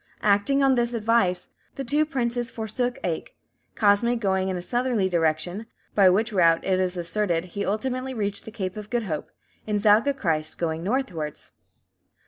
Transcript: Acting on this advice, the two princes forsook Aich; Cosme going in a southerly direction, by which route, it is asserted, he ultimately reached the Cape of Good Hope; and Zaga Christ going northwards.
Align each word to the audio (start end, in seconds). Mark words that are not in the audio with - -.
Acting 0.23 0.63
on 0.63 0.73
this 0.73 0.95
advice, 0.95 1.49
the 1.75 1.83
two 1.83 2.07
princes 2.07 2.49
forsook 2.49 2.97
Aich; 3.03 3.35
Cosme 3.75 4.15
going 4.15 4.49
in 4.49 4.57
a 4.57 4.59
southerly 4.63 5.07
direction, 5.07 5.67
by 5.93 6.09
which 6.09 6.33
route, 6.33 6.65
it 6.65 6.79
is 6.79 6.97
asserted, 6.97 7.45
he 7.53 7.63
ultimately 7.63 8.15
reached 8.15 8.45
the 8.45 8.49
Cape 8.51 8.77
of 8.77 8.89
Good 8.89 9.03
Hope; 9.03 9.29
and 9.67 9.79
Zaga 9.79 10.15
Christ 10.15 10.57
going 10.57 10.81
northwards. 10.83 11.53